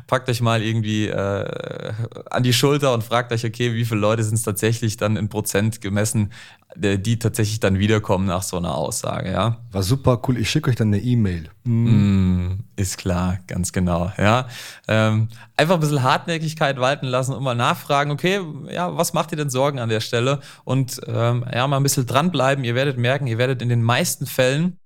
packt 0.08 0.30
euch 0.30 0.42
mal 0.42 0.62
irgendwie 0.62 1.08
äh, 1.08 1.94
an 2.30 2.44
die 2.44 2.54
Schulter 2.54 2.94
und 2.94 3.04
fragt 3.04 3.32
euch, 3.32 3.46
okay, 3.46 3.74
wie 3.74 3.86
viele 3.86 4.00
Leute 4.00 4.24
sind 4.24 4.36
es 4.36 4.44
tatsächlich 4.44 4.98
dann 4.98 5.18
in 5.18 5.30
Prozent 5.30 5.82
gemessen, 5.82 6.32
die 6.76 7.20
tatsächlich 7.20 7.60
dann 7.60 7.80
wiederkommen 7.80 8.26
nach 8.26 8.44
so 8.44 8.58
einer 8.58 8.76
Aussage, 8.76 9.32
ja. 9.32 9.58
War 9.72 9.84
super 9.84 10.22
cool. 10.28 10.38
Ich 10.38 10.50
schicke 10.50 10.70
euch 10.70 10.78
dann 10.78 10.88
eine 10.88 11.00
E-Mail. 11.00 11.50
Mm, 11.66 12.60
ist 12.78 12.98
klar, 12.98 13.40
ganz 13.48 13.74
genau, 13.74 14.12
ja. 14.18 14.48
Ähm, 14.88 15.28
einfach 15.58 15.76
ein 15.76 15.82
bisschen 15.82 16.04
Hartnäckigkeit 16.04 16.80
walten 16.80 17.08
lassen 17.08 17.34
und 17.34 17.44
mal 17.44 17.56
nachfragen, 17.56 18.12
okay, 18.12 18.40
ja, 18.70 18.96
was 18.96 19.12
macht 19.14 19.32
ihr 19.32 19.38
denn 19.38 19.50
Sorgen 19.50 19.80
an 19.80 19.90
der 19.90 20.00
Stelle? 20.00 20.40
Und 20.64 21.02
ähm, 21.08 21.46
ja, 21.54 21.68
mal 21.68 21.78
ein 21.78 21.84
bisschen 21.84 22.06
dranbleiben. 22.06 22.64
Ihr 22.64 22.76
werdet 22.76 22.98
merken, 22.98 23.28
ihr 23.28 23.38
werdet 23.38 23.62
in 23.62 23.68
den 23.68 23.84
meisten 23.84 24.26
Fällen 24.26 24.78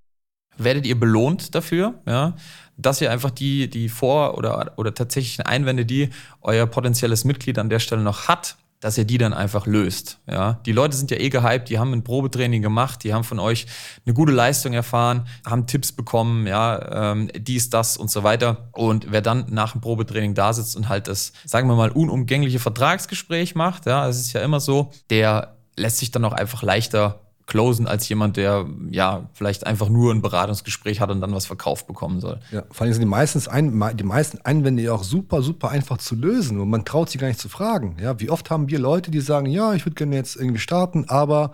werdet 0.57 0.85
ihr 0.85 0.99
belohnt 0.99 1.55
dafür, 1.55 1.95
ja, 2.05 2.35
dass 2.77 3.01
ihr 3.01 3.11
einfach 3.11 3.31
die, 3.31 3.69
die 3.69 3.89
vor- 3.89 4.37
oder, 4.37 4.73
oder 4.77 4.93
tatsächlichen 4.93 5.45
Einwände, 5.45 5.85
die 5.85 6.09
euer 6.41 6.65
potenzielles 6.65 7.23
Mitglied 7.23 7.57
an 7.57 7.69
der 7.69 7.79
Stelle 7.79 8.01
noch 8.01 8.27
hat, 8.27 8.57
dass 8.85 8.97
ihr 8.97 9.05
die 9.05 9.17
dann 9.17 9.33
einfach 9.33 9.65
löst. 9.65 10.19
Ja, 10.29 10.59
die 10.65 10.71
Leute 10.71 10.95
sind 10.95 11.09
ja 11.09 11.17
eh 11.17 11.29
gehypt, 11.29 11.69
die 11.69 11.79
haben 11.79 11.93
ein 11.93 12.03
Probetraining 12.03 12.61
gemacht, 12.61 13.03
die 13.03 13.13
haben 13.13 13.23
von 13.23 13.39
euch 13.39 13.65
eine 14.05 14.13
gute 14.13 14.31
Leistung 14.31 14.73
erfahren, 14.73 15.27
haben 15.45 15.65
Tipps 15.65 15.91
bekommen, 15.91 16.45
ja, 16.45 17.11
ähm, 17.11 17.31
dies, 17.35 17.69
das 17.69 17.97
und 17.97 18.11
so 18.11 18.23
weiter. 18.23 18.69
Und 18.73 19.07
wer 19.09 19.21
dann 19.21 19.45
nach 19.49 19.71
dem 19.71 19.81
Probetraining 19.81 20.35
da 20.35 20.53
sitzt 20.53 20.75
und 20.75 20.89
halt 20.89 21.07
das, 21.07 21.33
sagen 21.45 21.67
wir 21.67 21.75
mal, 21.75 21.89
unumgängliche 21.89 22.59
Vertragsgespräch 22.59 23.55
macht, 23.55 23.87
ja, 23.87 24.07
es 24.07 24.19
ist 24.19 24.33
ja 24.33 24.41
immer 24.41 24.59
so, 24.59 24.91
der 25.09 25.55
lässt 25.77 25.97
sich 25.97 26.11
dann 26.11 26.23
auch 26.25 26.33
einfach 26.33 26.61
leichter 26.61 27.24
closen 27.47 27.87
als 27.87 28.09
jemand, 28.09 28.37
der 28.37 28.65
ja 28.89 29.29
vielleicht 29.33 29.67
einfach 29.67 29.89
nur 29.89 30.13
ein 30.13 30.21
Beratungsgespräch 30.21 30.99
hat 30.99 31.11
und 31.11 31.21
dann 31.21 31.33
was 31.33 31.45
verkauft 31.45 31.85
bekommen 31.87 32.19
soll. 32.19 32.39
Ja, 32.51 32.63
vor 32.71 32.85
allem 32.85 32.93
sind 32.93 33.01
die, 33.01 33.07
meistens 33.07 33.47
ein, 33.47 33.83
die 33.95 34.03
meisten 34.03 34.39
Einwände 34.43 34.81
ja 34.81 34.93
auch 34.93 35.03
super, 35.03 35.41
super 35.41 35.69
einfach 35.69 35.97
zu 35.97 36.15
lösen 36.15 36.59
und 36.59 36.69
man 36.69 36.85
traut 36.85 37.09
sich 37.09 37.21
gar 37.21 37.27
nicht 37.27 37.39
zu 37.39 37.49
fragen. 37.49 37.97
Ja, 38.01 38.19
wie 38.19 38.29
oft 38.29 38.49
haben 38.49 38.69
wir 38.69 38.79
Leute, 38.79 39.11
die 39.11 39.21
sagen, 39.21 39.45
ja, 39.47 39.73
ich 39.73 39.85
würde 39.85 39.95
gerne 39.95 40.15
jetzt 40.15 40.35
irgendwie 40.35 40.59
starten, 40.59 41.05
aber 41.07 41.51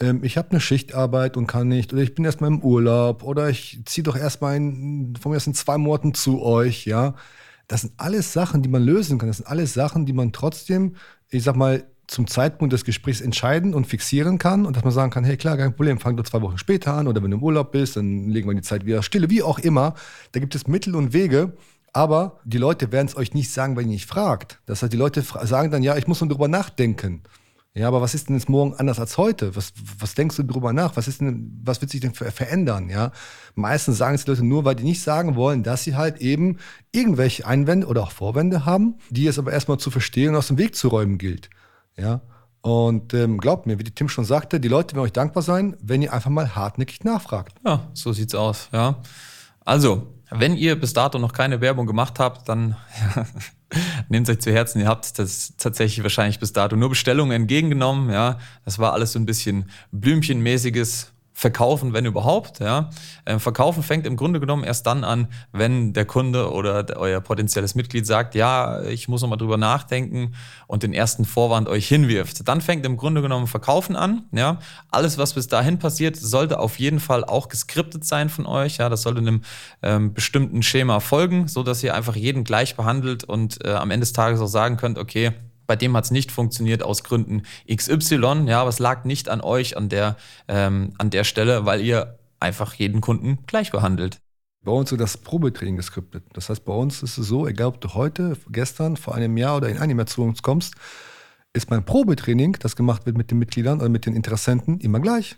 ähm, 0.00 0.24
ich 0.24 0.36
habe 0.36 0.50
eine 0.50 0.60
Schichtarbeit 0.60 1.36
und 1.36 1.46
kann 1.46 1.68
nicht 1.68 1.92
oder 1.92 2.02
ich 2.02 2.14
bin 2.14 2.24
erstmal 2.24 2.50
im 2.50 2.62
Urlaub 2.62 3.22
oder 3.22 3.48
ich 3.48 3.80
ziehe 3.84 4.02
doch 4.02 4.16
erstmal 4.16 4.56
in, 4.56 5.14
von 5.20 5.30
mir 5.30 5.36
aus 5.36 5.46
in 5.46 5.54
zwei 5.54 5.78
Monaten 5.78 6.14
zu 6.14 6.42
euch, 6.42 6.86
ja. 6.86 7.14
Das 7.68 7.82
sind 7.82 7.92
alles 7.98 8.32
Sachen, 8.32 8.62
die 8.62 8.68
man 8.68 8.82
lösen 8.82 9.18
kann. 9.18 9.28
Das 9.28 9.36
sind 9.36 9.46
alles 9.46 9.74
Sachen, 9.74 10.04
die 10.04 10.12
man 10.12 10.32
trotzdem, 10.32 10.96
ich 11.28 11.44
sag 11.44 11.54
mal, 11.54 11.84
zum 12.10 12.26
Zeitpunkt 12.26 12.72
des 12.72 12.84
Gesprächs 12.84 13.20
entscheiden 13.20 13.72
und 13.72 13.86
fixieren 13.86 14.38
kann 14.38 14.66
und 14.66 14.76
dass 14.76 14.82
man 14.82 14.92
sagen 14.92 15.10
kann, 15.10 15.22
hey 15.22 15.36
klar, 15.36 15.56
kein 15.56 15.74
Problem, 15.74 16.00
fang 16.00 16.16
doch 16.16 16.24
zwei 16.24 16.42
Wochen 16.42 16.58
später 16.58 16.94
an 16.94 17.06
oder 17.06 17.22
wenn 17.22 17.30
du 17.30 17.36
im 17.36 17.42
Urlaub 17.42 17.70
bist, 17.70 17.96
dann 17.96 18.28
legen 18.28 18.48
wir 18.48 18.54
die 18.54 18.62
Zeit 18.62 18.84
wieder 18.84 19.02
stille, 19.02 19.30
wie 19.30 19.42
auch 19.42 19.60
immer. 19.60 19.94
Da 20.32 20.40
gibt 20.40 20.54
es 20.56 20.66
Mittel 20.66 20.96
und 20.96 21.12
Wege, 21.12 21.52
aber 21.92 22.40
die 22.44 22.58
Leute 22.58 22.90
werden 22.90 23.06
es 23.06 23.16
euch 23.16 23.32
nicht 23.32 23.52
sagen, 23.52 23.76
wenn 23.76 23.84
ihr 23.84 23.92
nicht 23.92 24.06
fragt. 24.06 24.60
Das 24.66 24.82
heißt, 24.82 24.92
die 24.92 24.96
Leute 24.96 25.22
sagen 25.22 25.70
dann, 25.70 25.84
ja, 25.84 25.96
ich 25.96 26.08
muss 26.08 26.20
nur 26.20 26.28
drüber 26.28 26.48
nachdenken. 26.48 27.22
Ja, 27.72 27.86
aber 27.86 28.02
was 28.02 28.14
ist 28.14 28.28
denn 28.28 28.36
jetzt 28.36 28.48
morgen 28.48 28.74
anders 28.74 28.98
als 28.98 29.16
heute? 29.16 29.54
Was, 29.54 29.72
was 30.00 30.14
denkst 30.14 30.34
du 30.34 30.42
drüber 30.42 30.72
nach? 30.72 30.96
Was 30.96 31.06
ist 31.06 31.20
denn, 31.20 31.60
was 31.62 31.80
wird 31.80 31.92
sich 31.92 32.00
denn 32.00 32.14
verändern? 32.14 32.88
Ja, 32.88 33.12
meistens 33.54 33.98
sagen 33.98 34.16
es 34.16 34.24
die 34.24 34.32
Leute 34.32 34.44
nur, 34.44 34.64
weil 34.64 34.74
die 34.74 34.82
nicht 34.82 35.02
sagen 35.02 35.36
wollen, 35.36 35.62
dass 35.62 35.84
sie 35.84 35.94
halt 35.94 36.20
eben 36.20 36.56
irgendwelche 36.90 37.46
Einwände 37.46 37.86
oder 37.86 38.02
auch 38.02 38.10
Vorwände 38.10 38.66
haben, 38.66 38.96
die 39.10 39.28
es 39.28 39.38
aber 39.38 39.52
erstmal 39.52 39.78
zu 39.78 39.92
verstehen 39.92 40.30
und 40.30 40.36
aus 40.36 40.48
dem 40.48 40.58
Weg 40.58 40.74
zu 40.74 40.88
räumen 40.88 41.16
gilt. 41.16 41.48
Ja. 42.00 42.20
Und 42.62 43.14
ähm, 43.14 43.38
glaubt 43.38 43.66
mir, 43.66 43.78
wie 43.78 43.84
die 43.84 43.94
Tim 43.94 44.08
schon 44.08 44.24
sagte, 44.24 44.60
die 44.60 44.68
Leute 44.68 44.94
werden 44.94 45.04
euch 45.04 45.12
dankbar 45.12 45.42
sein, 45.42 45.76
wenn 45.80 46.02
ihr 46.02 46.12
einfach 46.12 46.30
mal 46.30 46.54
hartnäckig 46.54 47.04
nachfragt. 47.04 47.56
Ja, 47.64 47.88
so 47.94 48.12
sieht's 48.12 48.34
aus, 48.34 48.68
ja. 48.72 48.96
Also, 49.64 50.08
wenn 50.30 50.56
ihr 50.56 50.78
bis 50.78 50.92
dato 50.92 51.18
noch 51.18 51.32
keine 51.32 51.60
Werbung 51.60 51.86
gemacht 51.86 52.18
habt, 52.18 52.48
dann 52.48 52.76
ja, 53.16 53.26
nehmt 54.08 54.28
euch 54.28 54.40
zu 54.40 54.52
Herzen. 54.52 54.80
Ihr 54.80 54.88
habt 54.88 55.18
das 55.18 55.54
tatsächlich 55.56 56.02
wahrscheinlich 56.02 56.38
bis 56.38 56.52
dato 56.52 56.76
nur 56.76 56.90
Bestellungen 56.90 57.32
entgegengenommen. 57.32 58.10
Ja, 58.10 58.38
das 58.64 58.78
war 58.78 58.92
alles 58.92 59.12
so 59.12 59.18
ein 59.18 59.26
bisschen 59.26 59.70
Blümchenmäßiges 59.92 61.12
verkaufen, 61.40 61.94
wenn 61.94 62.04
überhaupt. 62.04 62.60
Ja. 62.60 62.90
Ähm, 63.24 63.40
verkaufen 63.40 63.82
fängt 63.82 64.06
im 64.06 64.16
Grunde 64.16 64.40
genommen 64.40 64.62
erst 64.62 64.86
dann 64.86 65.04
an, 65.04 65.28
wenn 65.52 65.94
der 65.94 66.04
Kunde 66.04 66.52
oder 66.52 66.82
der, 66.82 66.98
euer 66.98 67.22
potenzielles 67.22 67.74
Mitglied 67.74 68.06
sagt, 68.06 68.34
ja, 68.34 68.82
ich 68.82 69.08
muss 69.08 69.22
nochmal 69.22 69.38
drüber 69.38 69.56
nachdenken 69.56 70.34
und 70.66 70.82
den 70.82 70.92
ersten 70.92 71.24
Vorwand 71.24 71.66
euch 71.66 71.88
hinwirft. 71.88 72.46
Dann 72.46 72.60
fängt 72.60 72.84
im 72.84 72.98
Grunde 72.98 73.22
genommen 73.22 73.46
Verkaufen 73.46 73.96
an. 73.96 74.24
Ja. 74.32 74.58
Alles, 74.90 75.16
was 75.16 75.32
bis 75.32 75.48
dahin 75.48 75.78
passiert, 75.78 76.14
sollte 76.14 76.58
auf 76.58 76.78
jeden 76.78 77.00
Fall 77.00 77.24
auch 77.24 77.48
geskriptet 77.48 78.04
sein 78.04 78.28
von 78.28 78.44
euch. 78.44 78.76
Ja. 78.76 78.90
Das 78.90 79.00
sollte 79.00 79.20
einem 79.20 79.40
ähm, 79.82 80.12
bestimmten 80.12 80.62
Schema 80.62 81.00
folgen, 81.00 81.48
so 81.48 81.62
dass 81.62 81.82
ihr 81.82 81.94
einfach 81.94 82.16
jeden 82.16 82.44
gleich 82.44 82.76
behandelt 82.76 83.24
und 83.24 83.64
äh, 83.64 83.70
am 83.70 83.90
Ende 83.90 84.00
des 84.00 84.12
Tages 84.12 84.42
auch 84.42 84.46
sagen 84.46 84.76
könnt, 84.76 84.98
okay, 84.98 85.32
bei 85.70 85.76
dem 85.76 85.96
hat 85.96 86.02
es 86.02 86.10
nicht 86.10 86.32
funktioniert 86.32 86.82
aus 86.82 87.04
Gründen 87.04 87.42
XY. 87.72 88.46
Ja, 88.48 88.62
aber 88.62 88.70
es 88.70 88.80
lag 88.80 89.04
nicht 89.04 89.28
an 89.28 89.40
euch 89.40 89.76
an 89.76 89.88
der, 89.88 90.16
ähm, 90.48 90.94
an 90.98 91.10
der 91.10 91.22
Stelle, 91.22 91.64
weil 91.64 91.80
ihr 91.80 92.18
einfach 92.40 92.74
jeden 92.74 93.00
Kunden 93.00 93.38
gleich 93.46 93.70
behandelt. 93.70 94.20
Bei 94.64 94.72
uns 94.72 94.90
wird 94.90 95.00
das 95.00 95.16
Probetraining 95.16 95.76
geskriptet. 95.76 96.24
Das 96.32 96.48
heißt, 96.48 96.64
bei 96.64 96.72
uns 96.72 97.04
ist 97.04 97.18
es 97.18 97.28
so, 97.28 97.46
egal 97.46 97.68
ob 97.68 97.80
du 97.80 97.94
heute, 97.94 98.36
gestern, 98.50 98.96
vor 98.96 99.14
einem 99.14 99.36
Jahr 99.36 99.58
oder 99.58 99.68
in 99.68 99.78
einem 99.78 99.96
Jahr 99.96 100.08
zu 100.08 100.24
uns 100.24 100.42
kommst, 100.42 100.74
ist 101.52 101.70
mein 101.70 101.84
Probetraining, 101.84 102.56
das 102.58 102.74
gemacht 102.74 103.06
wird 103.06 103.16
mit 103.16 103.30
den 103.30 103.38
Mitgliedern 103.38 103.78
oder 103.78 103.90
mit 103.90 104.06
den 104.06 104.16
Interessenten, 104.16 104.80
immer 104.80 104.98
gleich. 104.98 105.36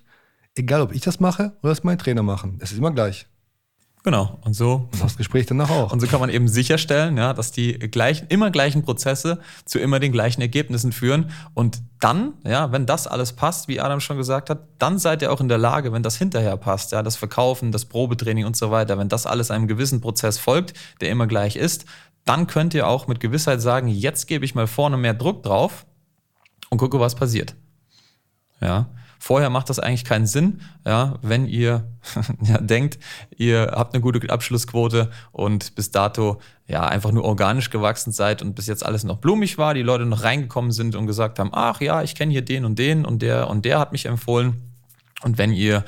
Egal, 0.55 0.81
ob 0.81 0.95
ich 0.95 1.03
das 1.03 1.21
mache 1.21 1.59
oder 1.61 1.73
das 1.73 1.85
mein 1.85 1.99
Trainer 1.99 2.23
machen. 2.23 2.57
Es 2.62 2.73
ist 2.73 2.79
immer 2.79 2.93
gleich. 2.93 3.27
Genau. 4.04 4.37
Und 4.44 4.54
so. 4.54 4.88
Und 4.92 5.02
das 5.02 5.16
Gespräch 5.16 5.47
danach 5.47 5.71
auch. 5.71 5.92
Und 5.92 6.00
so 6.00 6.09
kann 6.09 6.18
man 6.18 6.28
eben 6.28 6.49
sicherstellen, 6.49 7.16
ja, 7.16 7.32
dass 7.35 7.52
die 7.52 7.75
gleichen, 7.75 8.26
immer 8.28 8.50
gleichen 8.50 8.82
Prozesse 8.82 9.38
zu 9.64 9.78
immer 9.78 10.00
den 10.00 10.11
gleichen 10.11 10.40
Ergebnissen 10.40 10.90
führen. 10.90 11.30
Und 11.54 11.82
dann, 12.00 12.32
ja, 12.44 12.73
wenn 12.73 12.85
das 12.85 13.06
alles 13.06 13.32
passt, 13.32 13.68
wie 13.68 13.80
Adam 13.80 14.00
schon 14.00 14.16
gesagt 14.16 14.50
hat, 14.50 14.66
dann 14.78 14.99
seid 14.99 15.23
ihr 15.23 15.32
auch 15.32 15.40
in 15.40 15.49
der 15.49 15.59
Lage, 15.59 15.92
wenn 15.92 16.02
das 16.02 16.16
hinterher 16.16 16.56
passt, 16.56 16.90
ja, 16.90 17.04
das 17.04 17.14
Verkaufen, 17.14 17.71
das 17.71 17.85
Probetraining 17.85 18.44
und 18.44 18.56
so 18.56 18.73
weiter, 18.73 18.99
wenn 18.99 19.09
das 19.09 19.25
alles 19.25 19.52
einem 19.52 19.68
gewissen 19.68 20.00
Prozess 20.00 20.37
folgt, 20.37 20.75
der 21.00 21.11
immer 21.11 21.28
gleich 21.28 21.54
ist, 21.54 21.85
dann 22.25 22.49
könnt 22.49 22.75
ihr 22.75 22.88
auch 22.88 23.06
mit 23.06 23.21
Gewissheit 23.21 23.61
sagen, 23.61 23.87
jetzt 23.87 24.26
gebe 24.26 24.44
ich 24.44 24.56
mal 24.56 24.66
vorne 24.66 24.97
mehr 24.97 25.14
Druck 25.14 25.44
drauf 25.44 25.87
und 26.71 26.78
gucke, 26.78 26.99
was 26.99 27.14
passiert. 27.14 27.54
Ja. 28.61 28.88
Vorher 29.25 29.50
macht 29.50 29.71
das 29.71 29.79
eigentlich 29.79 30.05
keinen 30.05 30.26
Sinn, 30.26 30.62
ja, 30.85 31.14
wenn 31.23 31.47
ihr 31.47 31.87
ja, 32.43 32.59
denkt, 32.59 32.99
ihr 33.37 33.71
habt 33.73 33.95
eine 33.95 34.02
gute 34.02 34.29
Abschlussquote 34.29 35.12
und 35.31 35.76
bis 35.76 35.93
dato 35.93 36.41
ja 36.67 36.85
einfach 36.88 37.12
nur 37.12 37.23
organisch 37.23 37.71
gewachsen 37.71 38.11
seid 38.11 38.43
und 38.43 38.57
bis 38.57 38.67
jetzt 38.67 38.85
alles 38.85 39.05
noch 39.05 39.19
blumig 39.19 39.59
war, 39.59 39.75
die 39.75 39.83
Leute 39.83 40.07
noch 40.07 40.25
reingekommen 40.25 40.73
sind 40.73 40.97
und 40.97 41.07
gesagt 41.07 41.38
haben, 41.38 41.50
ach 41.52 41.81
ja, 41.81 42.02
ich 42.02 42.17
kenne 42.17 42.33
hier 42.33 42.43
den 42.43 42.64
und 42.64 42.81
den 42.81 43.05
und 43.05 43.23
der 43.23 43.49
und 43.49 43.64
der 43.64 43.79
hat 43.79 43.93
mich 43.93 44.07
empfohlen. 44.07 44.73
Und 45.23 45.38
wenn 45.38 45.52
ihr 45.52 45.85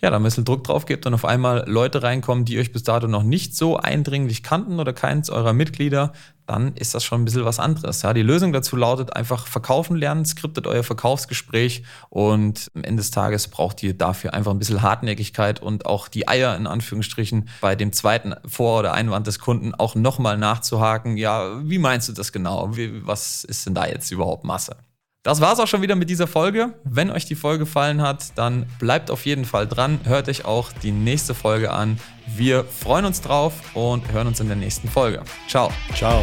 ja, 0.00 0.10
da 0.10 0.16
ein 0.16 0.22
bisschen 0.22 0.44
Druck 0.44 0.64
drauf 0.64 0.86
gebt 0.86 1.06
und 1.06 1.14
auf 1.14 1.24
einmal 1.24 1.64
Leute 1.66 2.02
reinkommen, 2.02 2.44
die 2.44 2.58
euch 2.58 2.72
bis 2.72 2.82
dato 2.82 3.06
noch 3.06 3.22
nicht 3.22 3.56
so 3.56 3.76
eindringlich 3.76 4.42
kannten 4.42 4.78
oder 4.78 4.92
keins 4.92 5.30
eurer 5.30 5.52
Mitglieder, 5.52 6.12
dann 6.46 6.74
ist 6.74 6.94
das 6.94 7.04
schon 7.04 7.22
ein 7.22 7.24
bisschen 7.24 7.44
was 7.44 7.58
anderes. 7.58 8.02
Ja, 8.02 8.12
die 8.12 8.22
Lösung 8.22 8.52
dazu 8.52 8.76
lautet 8.76 9.16
einfach 9.16 9.46
verkaufen 9.46 9.96
lernen, 9.96 10.26
skriptet 10.26 10.66
euer 10.66 10.82
Verkaufsgespräch 10.82 11.84
und 12.10 12.70
am 12.74 12.84
Ende 12.84 13.00
des 13.00 13.10
Tages 13.12 13.48
braucht 13.48 13.82
ihr 13.82 13.96
dafür 13.96 14.34
einfach 14.34 14.50
ein 14.50 14.58
bisschen 14.58 14.82
Hartnäckigkeit 14.82 15.62
und 15.62 15.86
auch 15.86 16.08
die 16.08 16.28
Eier 16.28 16.54
in 16.56 16.66
Anführungsstrichen 16.66 17.48
bei 17.60 17.74
dem 17.74 17.92
zweiten 17.92 18.34
Vor- 18.46 18.80
oder 18.80 18.92
Einwand 18.92 19.26
des 19.26 19.38
Kunden 19.38 19.74
auch 19.74 19.94
nochmal 19.94 20.36
nachzuhaken. 20.36 21.16
Ja, 21.16 21.60
wie 21.62 21.78
meinst 21.78 22.08
du 22.08 22.12
das 22.12 22.32
genau? 22.32 22.76
Wie, 22.76 23.06
was 23.06 23.44
ist 23.44 23.64
denn 23.66 23.74
da 23.74 23.86
jetzt 23.86 24.10
überhaupt 24.10 24.44
Masse? 24.44 24.76
Das 25.24 25.40
war's 25.40 25.58
auch 25.58 25.66
schon 25.66 25.80
wieder 25.80 25.96
mit 25.96 26.10
dieser 26.10 26.26
Folge. 26.26 26.74
Wenn 26.84 27.10
euch 27.10 27.24
die 27.24 27.34
Folge 27.34 27.60
gefallen 27.60 28.02
hat, 28.02 28.36
dann 28.36 28.66
bleibt 28.78 29.10
auf 29.10 29.24
jeden 29.24 29.46
Fall 29.46 29.66
dran. 29.66 29.98
Hört 30.04 30.28
euch 30.28 30.44
auch 30.44 30.70
die 30.70 30.92
nächste 30.92 31.32
Folge 31.32 31.70
an. 31.70 31.98
Wir 32.26 32.62
freuen 32.64 33.06
uns 33.06 33.22
drauf 33.22 33.54
und 33.72 34.12
hören 34.12 34.26
uns 34.26 34.40
in 34.40 34.48
der 34.48 34.56
nächsten 34.58 34.86
Folge. 34.86 35.22
Ciao. 35.48 35.72
Ciao. 35.94 36.22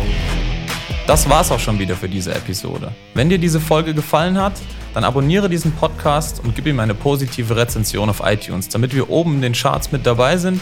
Das 1.07 1.27
war's 1.27 1.51
auch 1.51 1.59
schon 1.59 1.79
wieder 1.79 1.95
für 1.95 2.07
diese 2.07 2.31
Episode. 2.35 2.93
Wenn 3.15 3.27
dir 3.27 3.39
diese 3.39 3.59
Folge 3.59 3.95
gefallen 3.95 4.39
hat, 4.39 4.53
dann 4.93 5.03
abonniere 5.03 5.49
diesen 5.49 5.71
Podcast 5.71 6.39
und 6.43 6.55
gib 6.55 6.67
ihm 6.67 6.79
eine 6.79 6.93
positive 6.93 7.55
Rezension 7.55 8.07
auf 8.07 8.21
iTunes, 8.23 8.69
damit 8.69 8.93
wir 8.93 9.09
oben 9.09 9.33
in 9.33 9.41
den 9.41 9.53
Charts 9.53 9.91
mit 9.91 10.05
dabei 10.05 10.37
sind 10.37 10.61